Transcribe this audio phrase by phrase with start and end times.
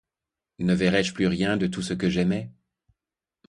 [0.57, 2.49] Ne verrai-je plus rien de tout ce que j’aimais?